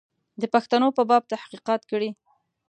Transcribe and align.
د 0.41 0.43
پښتنو 0.53 0.87
په 0.97 1.03
باب 1.09 1.23
تحقیقات 1.33 1.81
کړي. 1.91 2.09